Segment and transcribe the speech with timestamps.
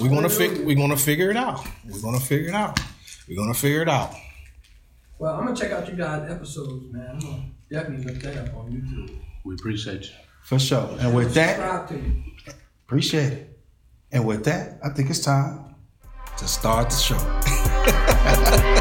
[0.00, 1.66] We're gonna fig- we're gonna figure it out.
[1.88, 2.80] We're gonna figure it out.
[3.28, 4.14] We're gonna figure it out.
[5.18, 7.10] Well, I'm gonna check out you guys' episodes, man.
[7.12, 9.10] I'm gonna definitely look that up on YouTube.
[9.44, 10.10] We appreciate you.
[10.44, 10.88] For sure.
[11.00, 12.22] And with that, Subscribe to you.
[12.86, 13.58] appreciate it.
[14.12, 15.74] And with that, I think it's time
[16.38, 18.76] to start the show.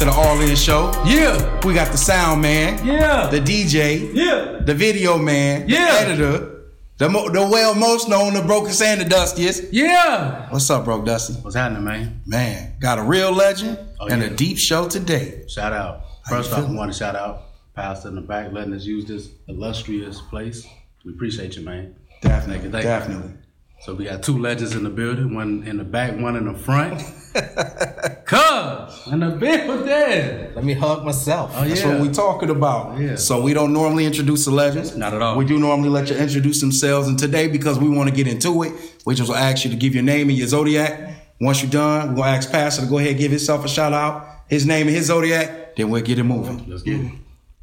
[0.00, 0.90] to the All In Show.
[1.04, 1.60] Yeah.
[1.62, 3.26] We got the sound man, Yeah.
[3.30, 4.60] the DJ, yeah.
[4.64, 5.84] the video man, Yeah.
[6.04, 6.60] the editor,
[6.96, 9.64] the, mo- the well most known, the Broken and the Dustiest.
[9.74, 10.48] Yeah.
[10.50, 11.34] What's up, bro, Dusty?
[11.34, 12.22] What's happening, man?
[12.24, 15.42] Man, got a real legend Oh, and a deep show today.
[15.48, 16.04] Shout out.
[16.30, 17.42] First off, I want to shout out
[17.76, 20.66] Pastor in the back letting us use this illustrious place.
[21.04, 21.94] We appreciate you, man.
[22.22, 23.32] Definitely, Thank you, thank you.
[23.80, 26.58] So we got two legends in the building, one in the back, one in the
[26.58, 27.00] front.
[28.26, 30.54] Cuz in the building.
[30.54, 31.52] Let me hug myself.
[31.56, 31.88] Oh That's yeah.
[31.92, 33.00] what we talking about.
[33.00, 33.16] Yeah.
[33.16, 34.94] So we don't normally introduce the legends.
[34.96, 35.38] Not at all.
[35.38, 38.62] We do normally let you introduce themselves, and today because we want to get into
[38.64, 38.72] it,
[39.06, 41.34] we just will ask you to give your name and your zodiac.
[41.40, 43.94] Once you're done, we're gonna ask Pastor to go ahead and give himself a shout
[43.94, 45.74] out, his name and his zodiac.
[45.76, 46.68] Then we'll get it moving.
[46.68, 47.12] Let's get it.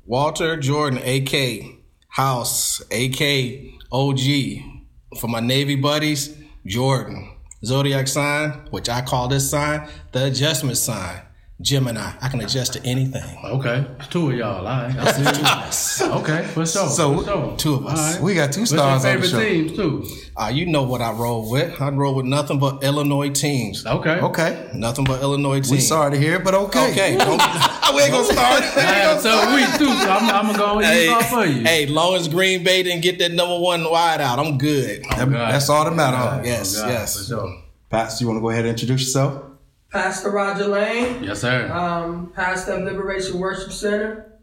[0.08, 4.77] Walter Jordan, AK House, AK OG.
[5.16, 7.34] For my Navy buddies, Jordan.
[7.64, 11.22] Zodiac sign, which I call this sign the adjustment sign.
[11.60, 12.12] Gemini.
[12.22, 13.24] I can adjust to anything.
[13.44, 13.84] Okay.
[14.12, 14.96] Two of y'all, all right.
[14.96, 16.12] I see you.
[16.18, 16.88] Okay, for sure.
[16.88, 17.58] So, for sure.
[17.58, 17.98] two of us.
[18.00, 18.22] All right.
[18.22, 19.40] We got two What's your stars on the favorite show.
[19.50, 20.06] teams too?
[20.38, 21.82] Uh, you know what I roll with.
[21.82, 23.84] I roll with nothing but Illinois teams.
[23.88, 24.20] Okay.
[24.20, 24.70] Okay.
[24.76, 25.72] Nothing but Illinois teams.
[25.72, 26.92] We sorry to hear, it, but okay.
[26.92, 27.18] Okay.
[27.18, 27.42] don't-
[27.96, 28.64] we ain't gonna start.
[28.78, 29.86] Yeah, so we too.
[30.00, 31.64] So I'm, I'm gonna go and hey, off for you.
[31.64, 35.02] hey, long as Green Bay didn't get that number one wide out, I'm good.
[35.12, 35.54] Oh, That- God.
[35.56, 36.18] that's all that matter.
[36.18, 36.42] huh?
[36.46, 37.18] Yes, Oh, yes.
[37.18, 37.64] For sure.
[37.90, 39.44] Pastor, you want to go ahead and introduce yourself?
[39.92, 41.72] Pastor Roger Lane, Yes, sir.
[41.72, 44.40] um, pastor of Liberation Worship Center.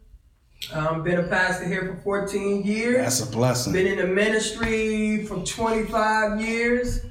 [0.73, 2.97] Um, been a pastor here for 14 years.
[2.97, 3.73] That's a blessing.
[3.73, 7.01] Been in the ministry for 25 years.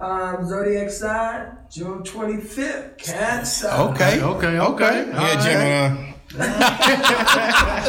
[0.00, 2.98] Um, Zodiac sign, June 25th.
[2.98, 3.68] Cancer.
[3.68, 4.20] Okay.
[4.22, 5.08] Okay, okay.
[5.08, 6.14] Yeah, Gemini.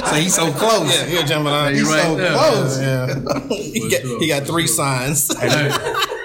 [0.09, 0.89] So he's so close.
[0.91, 1.73] Yeah, yeah, Gemini.
[1.73, 2.31] He's right so there.
[2.33, 2.79] close.
[2.79, 3.15] Yeah.
[3.49, 5.29] he, got, he got three signs.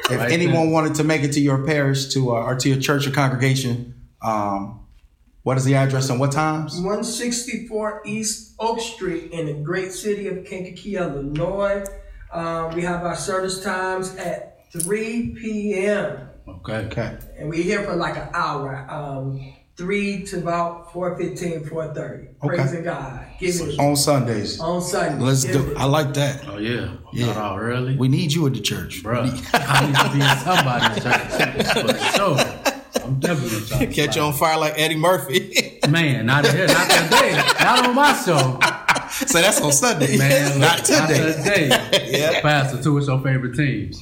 [0.08, 2.68] Hey, If Right anyone wanted to make it to your parish, to uh, or to
[2.68, 4.80] your church or congregation, um,
[5.44, 6.74] what is the address and what times?
[6.76, 11.84] 164 East Oak Street in the great city of Kankakee, Illinois.
[12.32, 16.28] Um, we have our service times at 3 p.m.
[16.48, 16.74] okay.
[16.86, 17.18] Okay.
[17.38, 18.86] and we're here for like an hour.
[18.90, 22.38] Um, 3 to about 4.15, 4.30.
[22.40, 23.26] Praising God.
[23.40, 24.60] Giving it On Sundays.
[24.60, 25.24] on Sunday.
[25.24, 25.70] Let's Giving do.
[25.72, 25.76] it.
[25.78, 26.46] I like that.
[26.48, 26.92] Oh yeah.
[27.12, 27.26] Yeah.
[27.26, 27.96] Not all early.
[27.96, 31.72] We need you at the church, Bruh, I need to be in somebody's church.
[31.72, 33.04] For sure.
[33.04, 35.80] I'm definitely trying to Catch you on fire like Eddie Murphy.
[35.90, 37.32] Man, not here, not today.
[37.60, 38.58] Not on my show.
[39.26, 40.16] So that's on Sunday.
[40.16, 41.34] Man, not today.
[41.68, 42.08] Not today.
[42.18, 42.40] Yeah.
[42.40, 44.00] Pastor, two of your favorite teams.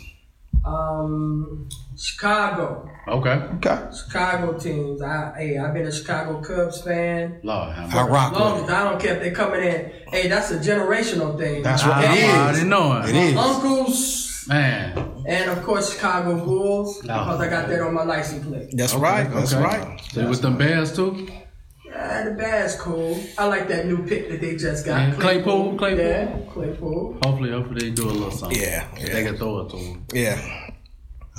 [0.65, 2.89] Um, Chicago.
[3.09, 3.31] Okay.
[3.31, 3.89] Okay.
[3.97, 5.03] Chicago teams.
[5.03, 7.41] I, hey, I've been a Chicago Cubs fan.
[7.43, 8.13] Lord, have I mercy.
[8.13, 8.71] rock long as.
[8.71, 9.93] I don't care if they're coming in.
[10.09, 11.63] Hey, that's a generational thing.
[11.63, 12.05] That's I, right.
[12.11, 12.25] Okay?
[12.25, 12.57] It I is.
[12.57, 13.09] already know it.
[13.11, 13.37] It is.
[13.37, 15.23] Uncles, Man.
[15.27, 18.71] and of course Chicago Bulls oh, because I got that on my license plate.
[18.73, 19.31] That's Okay, right.
[19.33, 19.63] That's okay.
[19.63, 20.01] right.
[20.13, 21.29] So with them Bears too?
[21.85, 23.21] Yeah, the Bears cool.
[23.37, 25.09] I like that new pick that they just got.
[25.09, 26.05] Yeah, Claypool, Claypool.
[26.05, 27.19] Yeah, Claypool.
[27.23, 28.59] Hopefully, hopefully they do a little something.
[28.59, 29.13] Yeah, yeah.
[29.13, 30.07] They can throw it to them.
[30.15, 30.62] Yeah.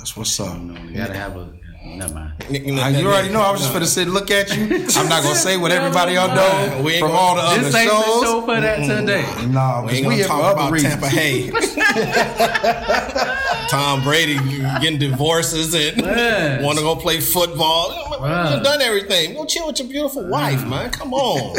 [0.04, 0.54] That's what's up.
[0.58, 1.48] You know, you gotta have a.
[1.82, 2.32] Never mind.
[2.42, 2.52] Uh,
[2.88, 3.40] you already know.
[3.40, 4.64] I was just gonna sit and look at you.
[4.96, 7.62] I'm not gonna say what everybody else know We ain't from gonna- all the other
[7.62, 8.22] This ain't the shows.
[8.22, 9.46] show for that today.
[9.46, 10.92] Nah, We ain't gonna here for talk about reasons.
[10.92, 11.50] Tampa Bay.
[13.70, 14.34] Tom Brady
[14.82, 16.62] getting divorces and Yes.
[16.62, 18.18] want to go play football.
[18.20, 18.52] Right.
[18.56, 19.32] You've done everything.
[19.32, 20.90] Go chill with your beautiful wife, man.
[20.90, 21.56] Come on.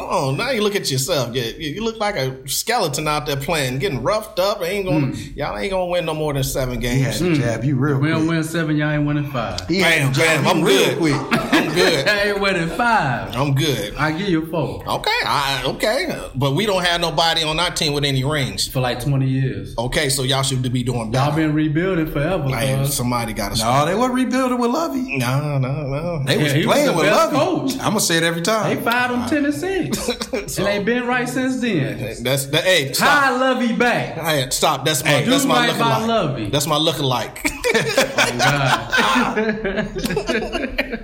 [0.00, 1.34] Oh, now you look at yourself.
[1.34, 4.62] You, you look like a skeleton out there playing, getting roughed up.
[4.62, 5.36] Ain't gonna, mm.
[5.36, 7.38] y'all ain't gonna win no more than seven He had games.
[7.38, 9.66] jab you real We don't win seven, y'all ain't winning five.
[9.68, 10.98] He had Bam, to jab bam, I'm real good.
[10.98, 11.14] quick.
[11.52, 12.06] I'm good.
[12.06, 13.34] Y'all ain't winning five.
[13.36, 13.94] I'm good.
[13.96, 17.92] I give you four Okay, I, okay, but we don't have nobody on our team
[17.92, 18.66] with any rings.
[18.68, 19.74] for like twenty years.
[19.78, 21.36] Okay, so y'all should be doing Y'all better.
[21.36, 22.48] been rebuilding forever.
[22.48, 23.62] Like, somebody got to.
[23.62, 25.18] No, they were rebuilding with Lovie.
[25.18, 26.24] No, no, no.
[26.24, 27.36] They was he was playing the with Lovie.
[27.36, 27.72] coach.
[27.74, 28.68] I'm gonna say it every time.
[28.68, 28.84] They time.
[28.84, 29.46] fired them uh, ten
[29.88, 32.22] and six, and they been right since then.
[32.22, 32.64] That's that.
[32.64, 33.08] Hey, stop.
[33.08, 34.14] Hi, Lovie back.
[34.14, 34.84] Hey, stop.
[34.84, 35.24] That's my.
[35.24, 36.06] Do that's my right by lookalike.
[36.08, 36.50] Lovie.
[36.50, 37.44] That's my lookalike.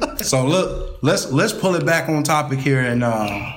[0.07, 2.81] Oh, So look, let's let's pull it back on topic here.
[2.81, 3.53] And um,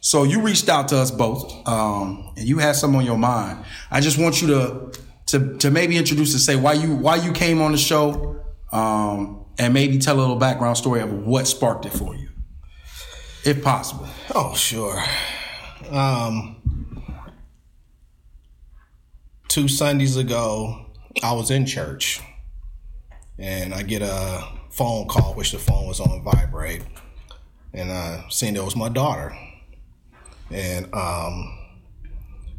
[0.00, 3.64] so you reached out to us both, um, and you had something on your mind.
[3.90, 4.92] I just want you to
[5.26, 8.40] to to maybe introduce and say why you why you came on the show,
[8.72, 12.29] um, and maybe tell a little background story of what sparked it for you,
[13.44, 14.08] if possible.
[14.34, 15.02] Oh, sure.
[15.90, 16.56] Um,
[19.48, 20.86] two Sundays ago,
[21.22, 22.20] I was in church
[23.38, 26.82] and I get a phone call, which the phone was on vibrate,
[27.72, 29.36] and I seen it was my daughter,
[30.50, 31.58] and um,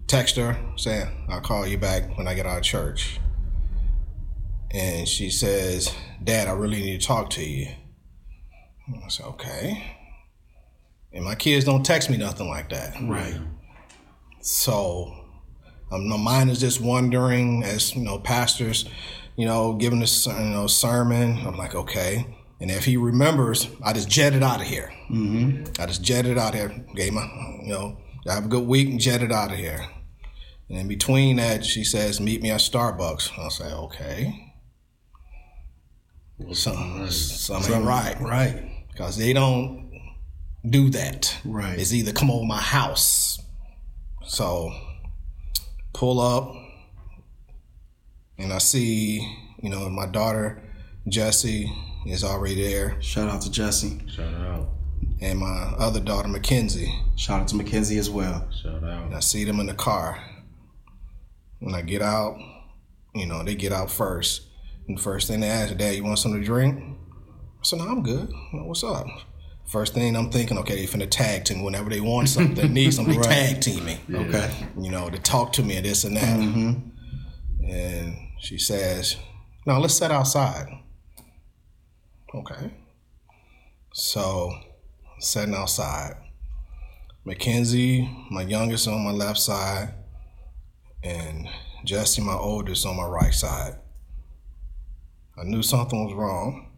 [0.07, 3.19] text her saying I'll call you back when I get out of church,
[4.71, 5.93] and she says,
[6.23, 7.67] "Dad, I really need to talk to you."
[9.05, 9.97] I said, "Okay."
[11.13, 12.95] And my kids don't text me nothing like that.
[13.01, 13.37] Right.
[14.41, 15.13] So
[15.91, 18.85] um, my mind is just wondering as you know, pastors,
[19.35, 21.45] you know, giving this you know sermon.
[21.45, 22.37] I'm like, okay.
[22.61, 24.93] And if he remembers, I just jetted out of here.
[25.09, 25.81] Mm-hmm.
[25.81, 26.85] I just jetted out of here.
[26.95, 27.23] Gave my,
[27.63, 27.97] you know,
[28.27, 29.83] have a good week and jetted out of here.
[30.69, 33.37] And in between that, she says, meet me at Starbucks.
[33.37, 34.53] I'll say, okay.
[36.53, 38.19] Something, something ain't right.
[38.21, 38.87] Right.
[38.91, 39.90] Because they don't
[40.67, 41.37] do that.
[41.43, 41.77] Right.
[41.77, 43.39] It's either come over my house.
[44.25, 44.71] So
[45.93, 46.55] pull up
[48.37, 49.19] and I see,
[49.61, 50.61] you know, my daughter
[51.07, 51.71] Jessie
[52.05, 53.01] is already there.
[53.01, 54.01] Shout out to Jesse.
[54.07, 54.69] Shout out.
[55.19, 56.93] And my other daughter Mackenzie.
[57.15, 58.47] Shout out to Mackenzie as well.
[58.51, 59.05] Shout out.
[59.05, 60.23] And I see them in the car.
[61.59, 62.37] When I get out,
[63.13, 64.43] you know, they get out first.
[64.87, 66.79] And the first thing they ask, Dad, you want something to drink?
[66.79, 68.31] I said, No, I'm good.
[68.53, 69.05] What's up?
[69.67, 72.93] First thing I'm thinking, okay, they finna tag team whenever they want something, they need
[72.93, 73.99] something, they tag team me.
[74.13, 74.51] Okay.
[74.77, 76.39] You know, to talk to me and this and that.
[76.39, 77.69] Mm-hmm.
[77.69, 79.15] And she says,
[79.65, 80.67] "Now let's set outside.
[82.33, 82.73] Okay.
[83.93, 84.51] So,
[85.19, 86.15] sitting outside.
[87.23, 89.93] Mackenzie, my youngest, on my left side,
[91.03, 91.47] and
[91.85, 93.75] Jesse, my oldest, on my right side.
[95.37, 96.70] I knew something was wrong.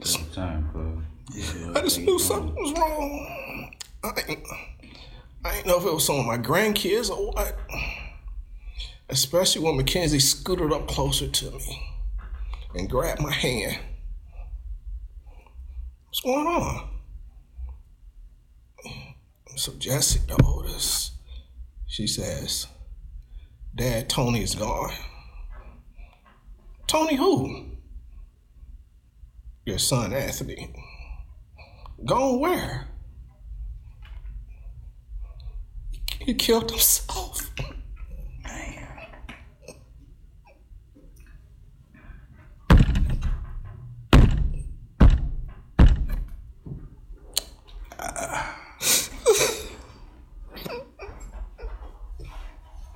[0.00, 1.76] Take your time, cuz.
[1.76, 3.74] I just knew something um, was wrong.
[4.04, 4.46] I ain't,
[5.44, 7.58] I ain't know if it was some of my grandkids or what.
[9.08, 11.96] Especially when Mackenzie scooted up closer to me
[12.74, 13.78] and grabbed my hand.
[16.06, 16.88] What's going on?
[19.56, 21.12] So Jessie, the oldest,
[21.86, 22.66] she says,
[23.74, 24.92] Dad, Tony is gone.
[26.86, 27.75] Tony who?
[29.66, 30.72] Your son, Anthony.
[32.04, 32.86] Gone where?
[36.20, 37.50] He killed himself.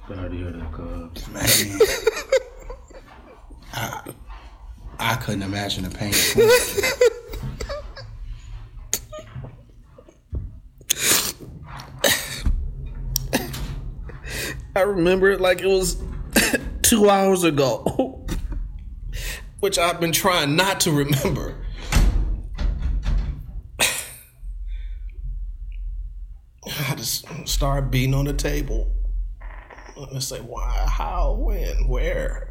[0.07, 1.29] Sorry to hear that, cuz.
[1.29, 1.79] Man.
[3.73, 4.13] I,
[5.01, 6.15] I couldn't imagine pain.
[14.75, 16.03] I remember it like it was
[16.83, 18.25] two hours ago,
[19.59, 21.57] which I've been trying not to remember.
[26.67, 28.95] I just started beating on the table.
[30.15, 32.50] I say, why, how, when, where?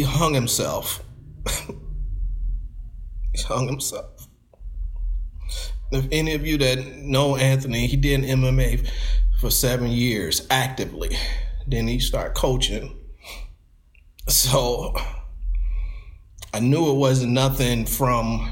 [0.00, 1.02] He hung himself.
[3.32, 4.20] he hung himself
[5.92, 8.88] if any of you that know Anthony, he did MMA
[9.40, 11.16] for seven years actively.
[11.66, 12.96] Then he started coaching.
[14.28, 14.94] So
[16.54, 18.48] I knew it wasn't nothing from,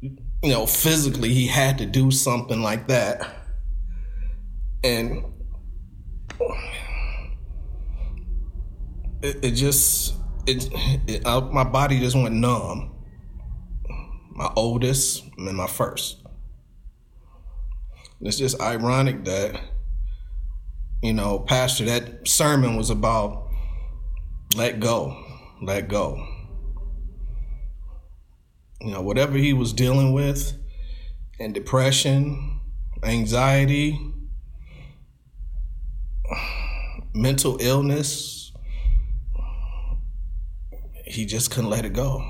[0.00, 3.28] you know, physically, he had to do something like that.
[4.84, 5.24] And
[9.22, 10.14] it, it just,
[10.46, 10.68] it,
[11.06, 12.94] it I, my body just went numb
[14.38, 16.22] my oldest and my first.
[18.20, 19.60] It's just ironic that,
[21.02, 23.48] you know, Pastor, that sermon was about
[24.56, 25.20] let go,
[25.60, 26.24] let go.
[28.80, 30.56] You know, whatever he was dealing with,
[31.40, 32.60] and depression,
[33.02, 33.98] anxiety,
[37.12, 38.47] mental illness,
[41.10, 42.22] he just couldn't let it go.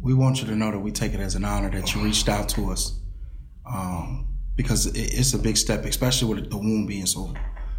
[0.00, 2.28] We want you to know that we take it as an honor that you reached
[2.28, 3.00] out to us
[3.66, 7.34] um, because it, it's a big step, especially with the wound being so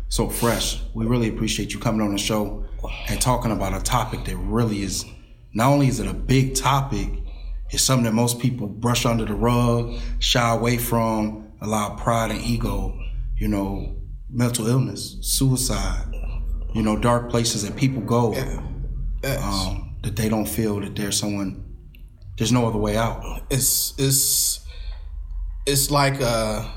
[0.10, 0.82] so fresh.
[0.94, 2.66] We really appreciate you coming on the show
[3.08, 5.06] and talking about a topic that really is
[5.54, 7.10] not only is it a big topic,
[7.72, 12.42] It's something that most people brush under the rug, shy away from, allow pride and
[12.42, 12.98] ego,
[13.38, 13.96] you know,
[14.30, 16.06] mental illness, suicide,
[16.74, 18.34] you know, dark places that people go
[19.26, 21.76] um, that they don't feel that there's someone,
[22.38, 23.44] there's no other way out.
[23.50, 24.66] it's it's
[25.66, 26.72] it's like a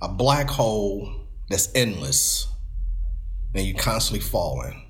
[0.00, 2.48] a black hole that's endless,
[3.54, 4.84] and you're constantly falling.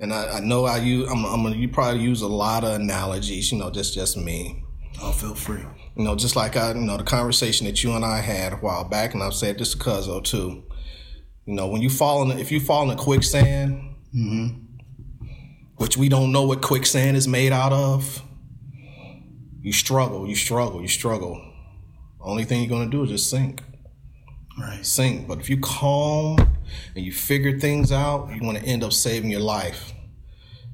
[0.00, 2.74] And I, I know I use I'm, I'm gonna you probably use a lot of
[2.74, 4.64] analogies, you know, just just me.
[5.02, 5.64] Oh, feel free.
[5.96, 8.56] You know, just like I, you know, the conversation that you and I had a
[8.56, 10.64] while back, and I've said this to Cuzzo too.
[11.46, 13.96] You know, when you fall in, if you fall in a quicksand,
[15.80, 18.22] which we don't know what quicksand is made out of,
[19.62, 21.40] you struggle, you struggle, you struggle.
[22.20, 23.62] Only thing you're gonna do is just sink,
[24.58, 24.84] Right.
[24.84, 25.26] sink.
[25.26, 26.36] But if you calm
[26.94, 29.94] and you figure things out, you're gonna end up saving your life.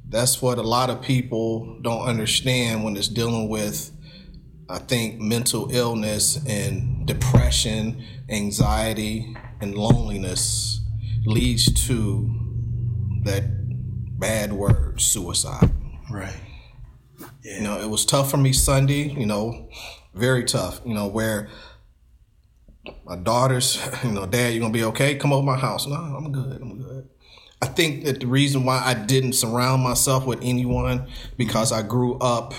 [0.09, 3.93] That's what a lot of people don't understand when it's dealing with
[4.69, 10.81] I think mental illness and depression, anxiety, and loneliness
[11.25, 12.29] leads to
[13.23, 13.45] that
[14.19, 15.71] bad word, suicide.
[16.11, 16.37] Right.
[17.43, 19.69] You know, it was tough for me Sunday, you know,
[20.15, 21.49] very tough, you know, where
[23.05, 25.17] my daughters, you know, dad, you're gonna be okay?
[25.17, 25.87] Come over my house.
[25.87, 26.61] No, I'm good.
[26.61, 27.09] I'm good.
[27.63, 31.07] I think that the reason why I didn't surround myself with anyone
[31.39, 32.53] because I grew up,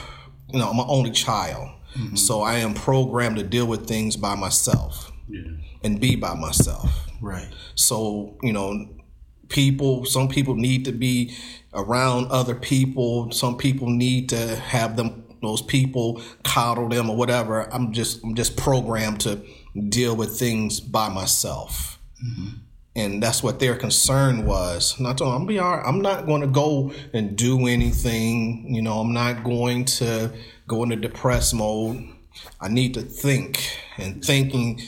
[0.51, 1.69] you know, I'm an only child.
[1.95, 2.15] Mm-hmm.
[2.15, 5.41] So I am programmed to deal with things by myself Yeah.
[5.83, 6.91] and be by myself.
[7.21, 7.47] Right.
[7.75, 8.87] So, you know,
[9.49, 11.35] people, some people need to be
[11.73, 13.31] around other people.
[13.31, 17.71] Some people need to have them, those people coddle them or whatever.
[17.73, 19.41] I'm just, I'm just programmed to
[19.89, 21.99] deal with things by myself.
[22.23, 22.57] Mm-hmm.
[22.95, 24.99] And that's what their concern was.
[24.99, 25.85] Not to, I'm be all right.
[25.85, 28.73] I'm not going to go and do anything.
[28.73, 30.31] You know, I'm not going to
[30.67, 32.03] go into depressed mode.
[32.59, 33.69] I need to think.
[33.97, 34.81] And thinking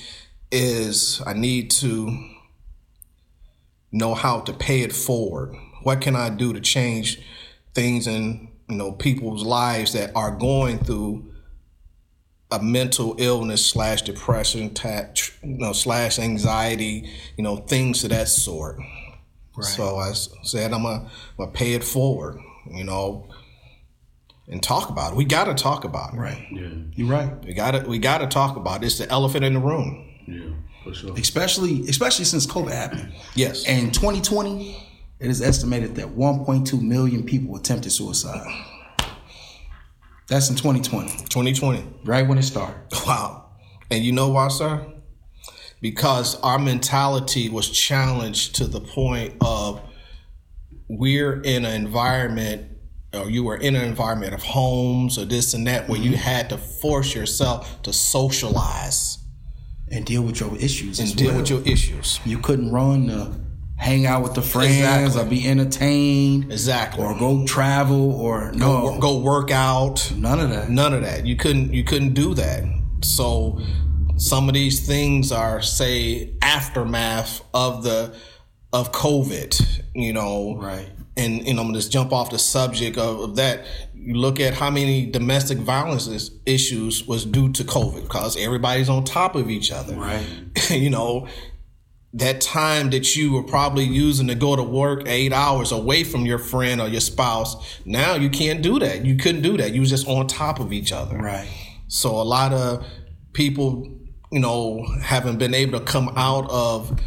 [0.52, 2.30] is I need to
[3.92, 5.56] know how to pay it forward.
[5.84, 7.22] What can I do to change
[7.74, 11.34] things in you know people's lives that are going through
[12.52, 15.10] a mental illness slash depression, ta-
[15.44, 18.80] you know, slash anxiety, you know, things of that sort.
[19.62, 22.40] So I said I'm gonna, I'm gonna pay it forward,
[22.72, 23.28] you know,
[24.48, 25.16] and talk about it.
[25.18, 26.18] We got to talk about it.
[26.18, 26.48] Right.
[26.52, 26.70] Yeah.
[26.94, 27.46] You're right.
[27.46, 28.86] We got to we got to talk about it.
[28.88, 30.08] It's the elephant in the room.
[30.28, 30.52] Yeah.
[30.90, 31.18] For sure.
[31.18, 33.14] Especially, especially since COVID happened.
[33.36, 33.66] Yes.
[33.68, 34.76] And 2020,
[35.20, 38.48] it is estimated that 1.2 million people attempted suicide.
[40.28, 41.84] That's in 2020, 2020.
[42.06, 42.76] right when it started.
[43.06, 43.50] Wow.
[43.90, 44.86] And you know why, sir?
[45.82, 49.82] Because our mentality was challenged to the point of
[50.88, 52.70] we're in an environment
[53.14, 56.20] or you were in an environment of homes or this and that where you mm-hmm.
[56.20, 59.19] had to force yourself to socialize
[59.92, 61.40] And deal with your issues and deal well.
[61.42, 62.20] with your issues.
[62.26, 63.32] You couldn't run to
[63.78, 65.22] hang out with the friends Exactly.
[65.22, 67.04] or be entertained Exactly.
[67.04, 70.12] or go travel or no, Go, go work out.
[70.16, 70.70] none of that.
[70.70, 71.26] None of that.
[71.26, 72.64] You couldn't you couldn't do that.
[73.04, 73.60] So
[74.18, 78.14] some of these things are say aftermath of the
[78.74, 80.56] of COVID, you know.
[80.58, 80.90] Right.
[81.20, 83.66] And you know, I'm gonna just jump off the subject of, of that.
[83.94, 88.90] You look at how many domestic violence is- issues was due to COVID because everybody's
[88.90, 89.96] on top of each other.
[89.96, 90.26] Right.
[90.70, 91.28] you know,
[92.14, 96.26] that time that you were probably using to go to work eight hours away from
[96.26, 99.06] your friend or your spouse, now you can't do that.
[99.06, 99.74] You couldn't do that.
[99.74, 101.18] You was just on top of each other.
[101.18, 101.48] Right.
[101.88, 102.86] So a lot of
[103.34, 103.86] people,
[104.32, 107.00] you know, haven't been able to come out of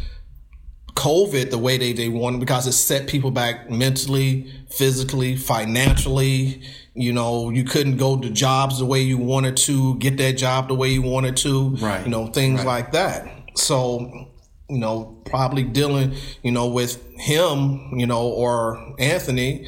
[0.95, 6.61] COVID the way they, they wanted because it set people back mentally, physically, financially.
[6.95, 10.67] You know, you couldn't go to jobs the way you wanted to, get that job
[10.67, 11.69] the way you wanted to.
[11.77, 12.03] Right.
[12.05, 12.67] You know, things Right.
[12.67, 13.27] like that.
[13.55, 14.29] So,
[14.69, 19.67] you know, probably dealing, you know, with him, you know, or Anthony,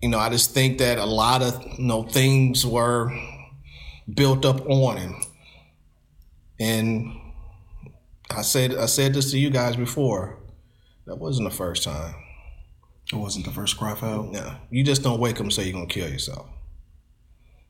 [0.00, 3.12] you know, I just think that a lot of, you know, things were
[4.12, 5.14] built up on him.
[6.60, 7.12] And
[8.30, 10.38] I said I said this to you guys before.
[11.06, 12.14] That wasn't the first time.
[13.12, 14.30] It wasn't the first cry help.
[14.30, 16.46] No, you just don't wake up and say you're gonna kill yourself.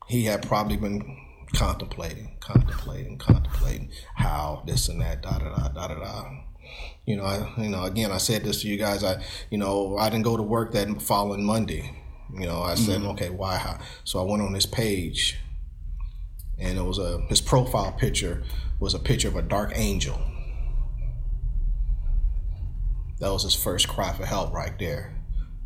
[0.07, 1.17] He had probably been
[1.53, 6.31] contemplating, contemplating, contemplating how this and that, da da da da da da.
[7.05, 7.83] You know, I, you know.
[7.83, 9.03] Again, I said this to you guys.
[9.03, 11.95] I, you know, I didn't go to work that following Monday.
[12.33, 13.11] You know, I said, mm-hmm.
[13.11, 13.55] okay, why?
[13.55, 13.79] How?
[14.03, 15.39] So I went on his page,
[16.59, 18.43] and it was a his profile picture
[18.79, 20.19] was a picture of a dark angel.
[23.19, 25.13] That was his first cry for help right there,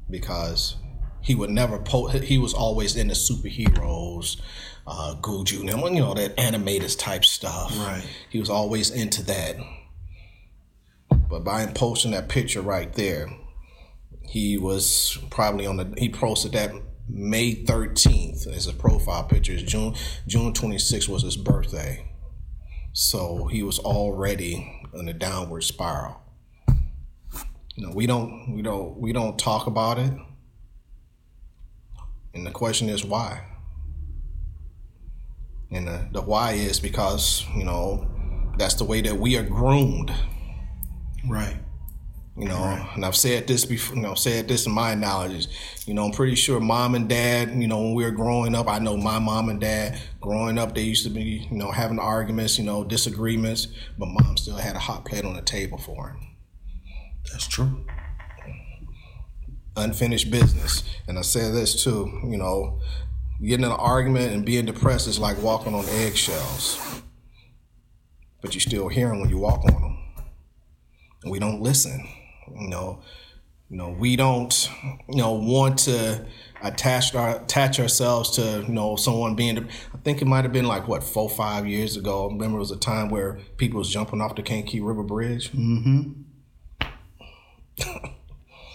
[0.09, 0.77] because
[1.21, 2.23] he would never post.
[2.23, 4.41] He was always into superheroes,
[4.87, 7.77] uh, Guju, and you know that animated type stuff.
[7.77, 8.03] Right.
[8.29, 9.57] He was always into that.
[11.29, 13.29] But by him posting that picture right there,
[14.23, 15.93] he was probably on the.
[15.97, 16.71] He posted that
[17.07, 19.55] May thirteenth as a profile picture.
[19.57, 19.93] June
[20.25, 22.11] June twenty sixth was his birthday,
[22.93, 26.19] so he was already in a downward spiral.
[27.75, 30.13] You know, we don't we don't we don't talk about it.
[32.33, 33.45] And the question is why?
[35.71, 38.07] And the, the why is because, you know,
[38.57, 40.13] that's the way that we are groomed.
[41.27, 41.57] Right.
[42.37, 45.47] You know, and I've said this before, you know, said this in my analogies.
[45.85, 48.67] You know, I'm pretty sure mom and dad, you know, when we were growing up,
[48.67, 51.99] I know my mom and dad growing up, they used to be, you know, having
[51.99, 53.67] arguments, you know, disagreements,
[53.99, 56.32] but mom still had a hot plate on the table for him.
[57.31, 57.85] That's true.
[59.75, 60.83] unfinished business.
[61.07, 62.79] And I said this too, you know,
[63.41, 67.01] getting in an argument and being depressed is like walking on eggshells.
[68.41, 69.97] But you still hear them when you walk on them.
[71.23, 72.07] And we don't listen.
[72.59, 73.01] You know,
[73.69, 74.69] you know, we don't,
[75.09, 76.25] you know, want to
[76.61, 79.57] attach our attach ourselves to, you know, someone being.
[79.57, 82.27] I think it might have been like what four, five years ago.
[82.29, 85.51] I remember it was a time where people was jumping off the Kankakee River Bridge.
[85.53, 86.21] Mm-hmm.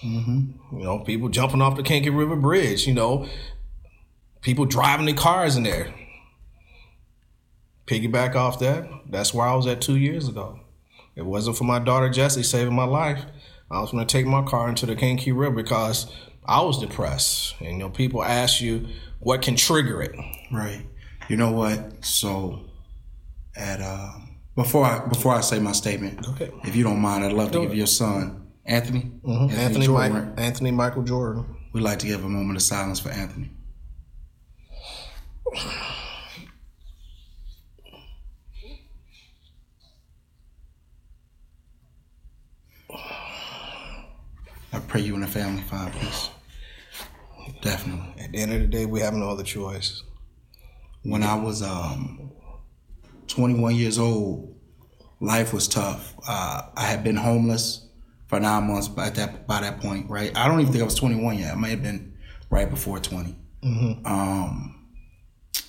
[0.03, 2.87] You know, people jumping off the Kankakee River Bridge.
[2.87, 3.27] You know,
[4.43, 5.93] people driving their cars in there.
[7.87, 8.89] Piggyback off that.
[9.09, 10.61] That's where I was at two years ago.
[11.17, 13.25] It wasn't for my daughter Jessie saving my life.
[13.71, 16.13] I was going to take my car into the Kankakee River because
[16.47, 17.55] I was depressed.
[17.61, 18.87] And you know, people ask you
[19.21, 20.15] what can trigger it.
[20.53, 20.87] Right.
[21.29, 22.05] You know what?
[22.05, 22.67] So,
[23.57, 24.13] at uh,
[24.55, 26.51] before I before I say my statement, Okay.
[26.65, 30.71] if you don't mind, I'd love to give your son Anthony, Anthony, Jordan, Mike, Anthony
[30.71, 31.47] Michael Jordan.
[31.73, 33.51] We'd like to give a moment of silence for Anthony.
[44.71, 46.29] I pray you and the family find peace.
[47.63, 48.23] Definitely.
[48.23, 50.03] At the end of the day, we have no other choice.
[51.05, 52.33] when I was um,
[53.29, 54.55] 21 years old,
[55.21, 56.15] life was tough.
[56.29, 57.88] Uh, I had been homeless
[58.29, 60.31] for nine months by that by that point, right?
[60.37, 61.53] I don't even think I was 21 yet.
[61.53, 62.15] I may have been
[62.51, 63.35] right before 20.
[64.05, 64.75] Um,
[65.55, 65.63] there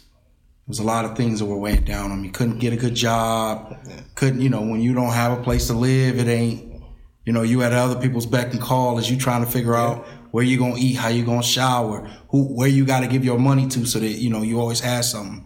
[0.67, 2.29] was a lot of things that were weighing down on me.
[2.29, 3.75] Couldn't get a good job.
[4.15, 6.83] Couldn't, you know, when you don't have a place to live, it ain't,
[7.25, 10.05] you know, you at other people's beck and call as you trying to figure out
[10.31, 13.39] where you gonna eat, how you gonna shower, who, where you got to give your
[13.39, 15.43] money to, so that you know you always have something.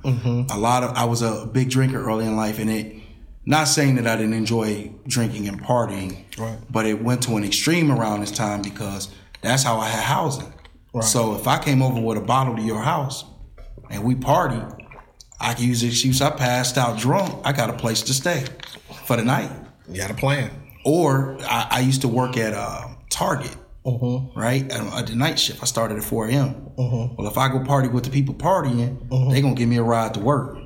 [0.52, 2.98] A lot of I was a big drinker early in life, and it.
[3.46, 6.58] Not saying that I didn't enjoy drinking and partying, Right.
[6.72, 9.10] but it went to an extreme around this time because
[9.42, 10.54] that's how I had housing.
[11.02, 13.26] So if I came over with a bottle to your house
[13.90, 14.62] and we party,
[15.42, 17.42] I can use the excuse I passed out drunk.
[17.44, 18.46] I got a place to stay
[19.06, 19.50] for the night.
[19.90, 20.52] You got a plan.
[20.86, 24.40] Or I, I used to work at uh, Target, mm-hmm.
[24.40, 24.72] right?
[24.72, 25.62] At, at the night shift.
[25.62, 26.54] I started at 4 a.m.
[26.78, 27.16] Mm-hmm.
[27.16, 29.32] Well, if I go party with the people partying, mm-hmm.
[29.32, 30.58] they're going to give me a ride to work,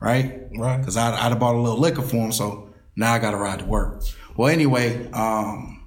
[0.00, 0.48] right?
[0.56, 0.78] Right.
[0.78, 3.36] Because I'd, I'd have bought a little liquor for him, so now I got to
[3.36, 4.02] ride to work.
[4.36, 5.86] Well, anyway, um,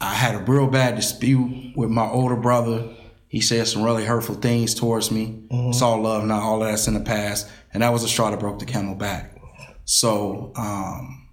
[0.00, 2.90] I had a real bad dispute with my older brother.
[3.28, 5.44] He said some really hurtful things towards me.
[5.50, 7.48] It's all love, not all of that's in the past.
[7.72, 9.36] And that was a straw that broke the camel back.
[9.84, 11.28] So um,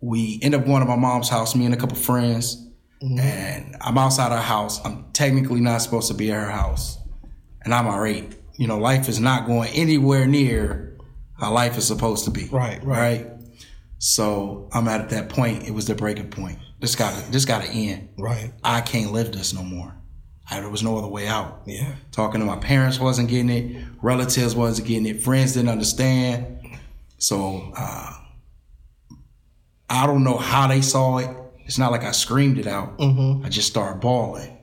[0.00, 2.68] we end up going to my mom's house, me and a couple friends.
[3.00, 4.84] And I'm outside her house.
[4.84, 6.98] I'm technically not supposed to be at her house.
[7.64, 8.36] And I'm irate.
[8.56, 10.98] You know, life is not going anywhere near
[11.38, 12.48] how life is supposed to be.
[12.48, 12.98] Right, right.
[12.98, 13.26] Right.
[13.98, 15.64] So I'm at that point.
[15.64, 16.58] It was the breaking point.
[16.80, 18.08] This got to this got to end.
[18.18, 18.52] Right.
[18.64, 19.94] I can't live this no more.
[20.50, 21.62] I, there was no other way out.
[21.66, 21.94] Yeah.
[22.10, 23.84] Talking to my parents wasn't getting it.
[24.02, 25.22] Relatives wasn't getting it.
[25.22, 26.58] Friends didn't understand.
[27.18, 28.12] So uh,
[29.88, 31.30] I don't know how they saw it.
[31.64, 32.94] It's not like I screamed it out.
[33.44, 34.58] I just started bawling.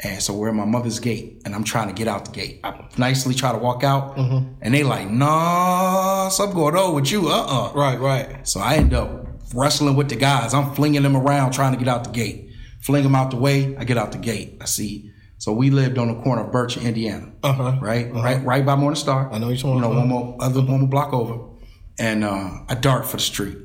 [0.00, 2.60] And so we're in my mother's gate, and I'm trying to get out the gate.
[2.62, 7.28] I nicely try to walk out, and they like, nah, something going on with you.
[7.28, 7.72] Uh-uh.
[7.74, 7.98] Right.
[7.98, 8.46] Right.
[8.46, 10.54] So I end up wrestling with the guys.
[10.54, 12.50] I'm flinging them around trying to get out the gate.
[12.80, 13.76] Fling them out the way.
[13.76, 14.58] I get out the gate.
[14.60, 15.10] I see.
[15.38, 17.78] So we lived on the corner of Birch and Indiana, Uh huh.
[17.80, 18.12] right?
[18.12, 19.32] Right, right by Morning Star.
[19.32, 19.74] I know you're talking.
[19.76, 21.56] You know, one more other one more block over,
[21.98, 23.56] and uh, I dart for the street.